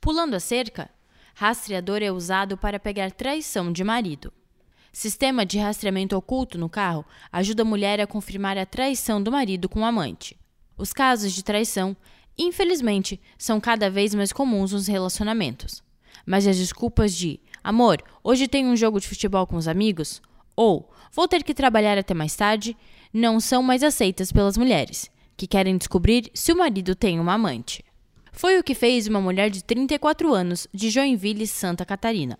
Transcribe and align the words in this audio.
Pulando 0.00 0.34
a 0.34 0.40
cerca, 0.40 0.88
rastreador 1.34 2.02
é 2.02 2.10
usado 2.10 2.56
para 2.56 2.80
pegar 2.80 3.10
traição 3.10 3.70
de 3.70 3.84
marido. 3.84 4.32
Sistema 4.90 5.44
de 5.44 5.58
rastreamento 5.58 6.16
oculto 6.16 6.56
no 6.56 6.70
carro 6.70 7.04
ajuda 7.30 7.62
a 7.62 7.66
mulher 7.66 8.00
a 8.00 8.06
confirmar 8.06 8.56
a 8.56 8.64
traição 8.64 9.22
do 9.22 9.30
marido 9.30 9.68
com 9.68 9.80
o 9.80 9.84
amante. 9.84 10.38
Os 10.78 10.94
casos 10.94 11.34
de 11.34 11.44
traição, 11.44 11.94
infelizmente, 12.38 13.20
são 13.36 13.60
cada 13.60 13.90
vez 13.90 14.14
mais 14.14 14.32
comuns 14.32 14.72
nos 14.72 14.86
relacionamentos. 14.86 15.82
Mas 16.24 16.46
as 16.46 16.56
desculpas 16.56 17.14
de 17.14 17.38
amor, 17.62 18.02
hoje 18.24 18.48
tenho 18.48 18.70
um 18.70 18.76
jogo 18.76 18.98
de 19.00 19.06
futebol 19.06 19.46
com 19.46 19.56
os 19.56 19.68
amigos, 19.68 20.22
ou 20.56 20.90
vou 21.12 21.28
ter 21.28 21.44
que 21.44 21.52
trabalhar 21.52 21.98
até 21.98 22.14
mais 22.14 22.34
tarde, 22.34 22.74
não 23.12 23.38
são 23.38 23.62
mais 23.62 23.82
aceitas 23.82 24.32
pelas 24.32 24.56
mulheres, 24.56 25.10
que 25.36 25.46
querem 25.46 25.76
descobrir 25.76 26.30
se 26.32 26.52
o 26.52 26.56
marido 26.56 26.94
tem 26.94 27.20
uma 27.20 27.34
amante. 27.34 27.84
Foi 28.32 28.58
o 28.58 28.64
que 28.64 28.74
fez 28.74 29.06
uma 29.06 29.20
mulher 29.20 29.50
de 29.50 29.62
34 29.64 30.32
anos 30.32 30.66
de 30.72 30.90
Joinville, 30.90 31.46
Santa 31.46 31.84
Catarina 31.84 32.38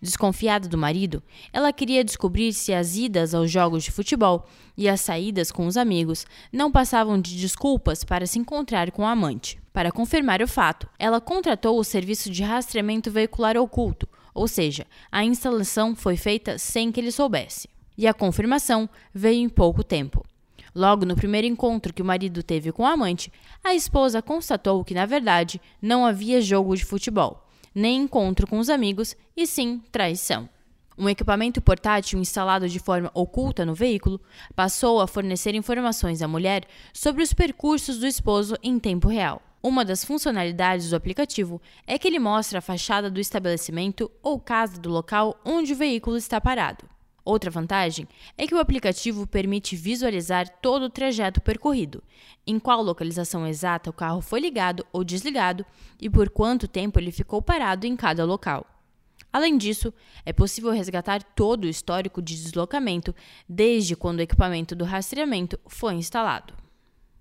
Desconfiada 0.00 0.68
do 0.68 0.78
marido, 0.78 1.22
ela 1.52 1.72
queria 1.72 2.04
descobrir 2.04 2.52
se 2.52 2.72
as 2.72 2.96
idas 2.96 3.34
aos 3.34 3.50
jogos 3.50 3.84
de 3.84 3.90
futebol 3.90 4.46
e 4.76 4.88
as 4.88 5.00
saídas 5.00 5.50
com 5.50 5.66
os 5.66 5.76
amigos 5.76 6.26
não 6.52 6.70
passavam 6.70 7.20
de 7.20 7.38
desculpas 7.38 8.04
para 8.04 8.26
se 8.26 8.38
encontrar 8.38 8.90
com 8.90 9.06
a 9.06 9.12
amante. 9.12 9.60
Para 9.72 9.92
confirmar 9.92 10.42
o 10.42 10.48
fato, 10.48 10.88
ela 10.98 11.20
contratou 11.20 11.78
o 11.78 11.84
serviço 11.84 12.30
de 12.30 12.42
rastreamento 12.42 13.10
veicular 13.10 13.56
oculto, 13.56 14.08
ou 14.32 14.48
seja, 14.48 14.86
a 15.10 15.24
instalação 15.24 15.94
foi 15.94 16.16
feita 16.16 16.58
sem 16.58 16.90
que 16.90 17.00
ele 17.00 17.12
soubesse. 17.12 17.68
E 17.96 18.06
a 18.06 18.14
confirmação 18.14 18.88
veio 19.12 19.40
em 19.40 19.48
pouco 19.48 19.84
tempo. 19.84 20.24
Logo 20.74 21.04
no 21.04 21.14
primeiro 21.14 21.46
encontro 21.46 21.92
que 21.94 22.02
o 22.02 22.04
marido 22.04 22.42
teve 22.42 22.72
com 22.72 22.84
a 22.84 22.92
amante, 22.92 23.32
a 23.62 23.74
esposa 23.74 24.20
constatou 24.20 24.84
que, 24.84 24.94
na 24.94 25.06
verdade, 25.06 25.60
não 25.80 26.04
havia 26.04 26.40
jogo 26.40 26.74
de 26.76 26.84
futebol 26.84 27.44
nem 27.74 28.02
encontro 28.02 28.46
com 28.46 28.58
os 28.58 28.70
amigos, 28.70 29.16
e 29.36 29.46
sim 29.46 29.82
traição. 29.90 30.48
Um 30.96 31.08
equipamento 31.08 31.60
portátil 31.60 32.20
instalado 32.20 32.68
de 32.68 32.78
forma 32.78 33.10
oculta 33.12 33.66
no 33.66 33.74
veículo 33.74 34.20
passou 34.54 35.00
a 35.00 35.08
fornecer 35.08 35.52
informações 35.56 36.22
à 36.22 36.28
mulher 36.28 36.64
sobre 36.92 37.20
os 37.20 37.34
percursos 37.34 37.98
do 37.98 38.06
esposo 38.06 38.54
em 38.62 38.78
tempo 38.78 39.08
real. 39.08 39.42
Uma 39.60 39.84
das 39.84 40.04
funcionalidades 40.04 40.90
do 40.90 40.96
aplicativo 40.96 41.60
é 41.84 41.98
que 41.98 42.06
ele 42.06 42.20
mostra 42.20 42.60
a 42.60 42.62
fachada 42.62 43.10
do 43.10 43.18
estabelecimento 43.18 44.08
ou 44.22 44.38
casa 44.38 44.78
do 44.78 44.90
local 44.90 45.40
onde 45.44 45.72
o 45.72 45.76
veículo 45.76 46.16
está 46.16 46.40
parado. 46.40 46.93
Outra 47.24 47.50
vantagem 47.50 48.06
é 48.36 48.46
que 48.46 48.54
o 48.54 48.58
aplicativo 48.58 49.26
permite 49.26 49.74
visualizar 49.74 50.46
todo 50.60 50.84
o 50.84 50.90
trajeto 50.90 51.40
percorrido, 51.40 52.02
em 52.46 52.58
qual 52.58 52.82
localização 52.82 53.46
exata 53.46 53.88
o 53.88 53.94
carro 53.94 54.20
foi 54.20 54.40
ligado 54.40 54.84
ou 54.92 55.02
desligado 55.02 55.64
e 55.98 56.10
por 56.10 56.28
quanto 56.28 56.68
tempo 56.68 56.98
ele 56.98 57.10
ficou 57.10 57.40
parado 57.40 57.86
em 57.86 57.96
cada 57.96 58.26
local. 58.26 58.66
Além 59.32 59.56
disso, 59.56 59.92
é 60.24 60.32
possível 60.32 60.70
resgatar 60.70 61.22
todo 61.22 61.64
o 61.64 61.68
histórico 61.68 62.20
de 62.20 62.36
deslocamento 62.36 63.14
desde 63.48 63.96
quando 63.96 64.18
o 64.18 64.22
equipamento 64.22 64.76
do 64.76 64.84
rastreamento 64.84 65.58
foi 65.66 65.94
instalado. 65.94 66.52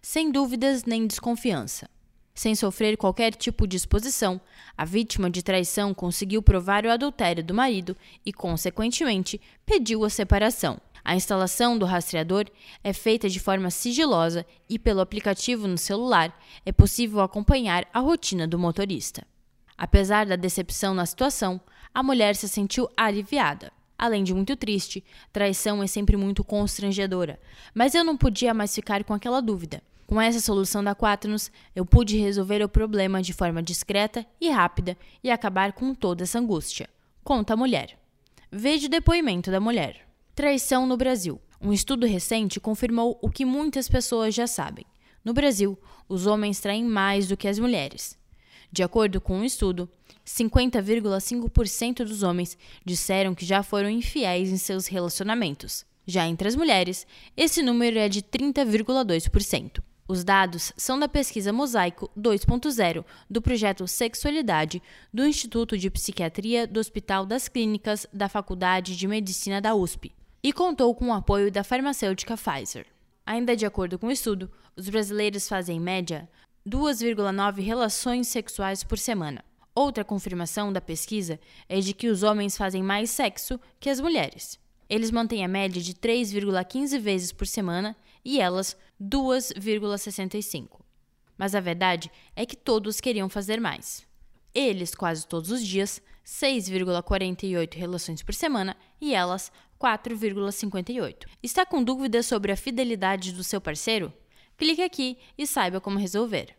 Sem 0.00 0.30
dúvidas 0.30 0.84
nem 0.84 1.06
desconfiança. 1.06 1.90
Sem 2.38 2.54
sofrer 2.54 2.96
qualquer 2.96 3.34
tipo 3.34 3.66
de 3.66 3.76
exposição, 3.76 4.40
a 4.76 4.84
vítima 4.84 5.28
de 5.28 5.42
traição 5.42 5.92
conseguiu 5.92 6.40
provar 6.40 6.86
o 6.86 6.90
adultério 6.92 7.42
do 7.42 7.52
marido 7.52 7.96
e, 8.24 8.32
consequentemente, 8.32 9.40
pediu 9.66 10.04
a 10.04 10.08
separação. 10.08 10.80
A 11.04 11.16
instalação 11.16 11.76
do 11.76 11.84
rastreador 11.84 12.44
é 12.84 12.92
feita 12.92 13.28
de 13.28 13.40
forma 13.40 13.72
sigilosa 13.72 14.46
e, 14.68 14.78
pelo 14.78 15.00
aplicativo 15.00 15.66
no 15.66 15.76
celular, 15.76 16.32
é 16.64 16.70
possível 16.70 17.22
acompanhar 17.22 17.88
a 17.92 17.98
rotina 17.98 18.46
do 18.46 18.56
motorista. 18.56 19.26
Apesar 19.76 20.24
da 20.24 20.36
decepção 20.36 20.94
na 20.94 21.06
situação, 21.06 21.60
a 21.92 22.04
mulher 22.04 22.36
se 22.36 22.48
sentiu 22.48 22.88
aliviada. 22.96 23.72
Além 23.98 24.22
de 24.22 24.32
muito 24.32 24.54
triste, 24.54 25.02
traição 25.32 25.82
é 25.82 25.88
sempre 25.88 26.16
muito 26.16 26.44
constrangedora, 26.44 27.40
mas 27.74 27.96
eu 27.96 28.04
não 28.04 28.16
podia 28.16 28.54
mais 28.54 28.72
ficar 28.72 29.02
com 29.02 29.12
aquela 29.12 29.40
dúvida. 29.40 29.82
Com 30.06 30.20
essa 30.20 30.40
solução 30.40 30.82
da 30.82 30.94
Quaternos, 30.94 31.50
eu 31.74 31.84
pude 31.84 32.16
resolver 32.16 32.62
o 32.62 32.68
problema 32.68 33.20
de 33.20 33.32
forma 33.32 33.62
discreta 33.62 34.24
e 34.40 34.48
rápida 34.48 34.96
e 35.22 35.30
acabar 35.30 35.72
com 35.72 35.92
toda 35.94 36.22
essa 36.22 36.38
angústia. 36.38 36.88
Conta 37.24 37.54
a 37.54 37.56
mulher. 37.56 37.98
Veja 38.50 38.86
o 38.86 38.90
depoimento 38.90 39.50
da 39.50 39.60
mulher. 39.60 40.08
Traição 40.34 40.86
no 40.86 40.96
Brasil. 40.96 41.40
Um 41.60 41.72
estudo 41.72 42.06
recente 42.06 42.60
confirmou 42.60 43.18
o 43.20 43.28
que 43.28 43.44
muitas 43.44 43.88
pessoas 43.88 44.34
já 44.34 44.46
sabem. 44.46 44.86
No 45.24 45.34
Brasil, 45.34 45.76
os 46.08 46.24
homens 46.24 46.60
traem 46.60 46.84
mais 46.84 47.26
do 47.26 47.36
que 47.36 47.48
as 47.48 47.58
mulheres. 47.58 48.16
De 48.70 48.82
acordo 48.82 49.20
com 49.20 49.38
um 49.38 49.44
estudo, 49.44 49.88
50,5% 50.26 52.04
dos 52.04 52.22
homens 52.22 52.56
disseram 52.84 53.34
que 53.34 53.46
já 53.46 53.62
foram 53.62 53.88
infiéis 53.88 54.50
em 54.50 54.58
seus 54.58 54.86
relacionamentos. 54.86 55.86
Já 56.06 56.26
entre 56.26 56.48
as 56.48 56.56
mulheres, 56.56 57.06
esse 57.36 57.62
número 57.62 57.98
é 57.98 58.08
de 58.08 58.22
30,2%. 58.22 59.82
Os 60.06 60.24
dados 60.24 60.72
são 60.74 60.98
da 60.98 61.06
pesquisa 61.06 61.52
Mosaico 61.52 62.10
2.0 62.18 63.04
do 63.28 63.42
projeto 63.42 63.86
Sexualidade 63.86 64.82
do 65.12 65.26
Instituto 65.26 65.76
de 65.76 65.90
Psiquiatria 65.90 66.66
do 66.66 66.80
Hospital 66.80 67.26
das 67.26 67.46
Clínicas 67.46 68.06
da 68.10 68.26
Faculdade 68.26 68.96
de 68.96 69.06
Medicina 69.06 69.60
da 69.60 69.74
USP 69.74 70.12
e 70.42 70.50
contou 70.50 70.94
com 70.94 71.08
o 71.08 71.12
apoio 71.12 71.52
da 71.52 71.62
farmacêutica 71.62 72.38
Pfizer. 72.38 72.86
Ainda 73.26 73.54
de 73.54 73.66
acordo 73.66 73.98
com 73.98 74.06
o 74.06 74.10
estudo, 74.10 74.50
os 74.74 74.88
brasileiros 74.88 75.46
fazem 75.46 75.76
em 75.76 75.80
média 75.80 76.26
2,9 76.68 77.62
relações 77.62 78.28
sexuais 78.28 78.84
por 78.84 78.98
semana. 78.98 79.42
Outra 79.74 80.04
confirmação 80.04 80.72
da 80.72 80.80
pesquisa 80.80 81.40
é 81.68 81.80
de 81.80 81.94
que 81.94 82.08
os 82.08 82.22
homens 82.22 82.56
fazem 82.56 82.82
mais 82.82 83.10
sexo 83.10 83.58
que 83.80 83.88
as 83.88 84.00
mulheres. 84.00 84.58
Eles 84.88 85.10
mantêm 85.10 85.44
a 85.44 85.48
média 85.48 85.80
de 85.80 85.94
3,15 85.94 86.98
vezes 86.98 87.32
por 87.32 87.46
semana 87.46 87.96
e 88.24 88.40
elas 88.40 88.76
2,65. 89.00 90.80
Mas 91.36 91.54
a 91.54 91.60
verdade 91.60 92.10
é 92.34 92.44
que 92.44 92.56
todos 92.56 93.00
queriam 93.00 93.28
fazer 93.28 93.60
mais. 93.60 94.06
Eles, 94.54 94.94
quase 94.94 95.26
todos 95.26 95.50
os 95.50 95.64
dias, 95.64 96.02
6,48 96.26 97.74
relações 97.76 98.22
por 98.22 98.34
semana 98.34 98.76
e 99.00 99.14
elas 99.14 99.52
4,58. 99.80 101.26
Está 101.42 101.64
com 101.64 101.82
dúvidas 101.82 102.26
sobre 102.26 102.50
a 102.50 102.56
fidelidade 102.56 103.32
do 103.32 103.44
seu 103.44 103.60
parceiro? 103.60 104.12
Clique 104.56 104.82
aqui 104.82 105.16
e 105.38 105.46
saiba 105.46 105.80
como 105.80 105.98
resolver. 105.98 106.57